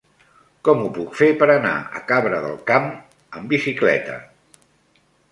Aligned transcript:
Com 0.67 0.79
ho 0.83 0.87
puc 0.93 1.17
fer 1.17 1.27
per 1.41 1.47
anar 1.55 1.73
a 1.99 2.01
Cabra 2.11 2.39
del 2.45 2.55
Camp 2.71 2.87
amb 3.41 3.53
bicicleta? 3.53 4.17